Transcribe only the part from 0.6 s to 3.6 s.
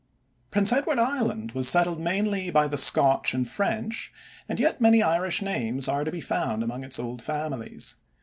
Edward Island was settled mainly by the Scotch and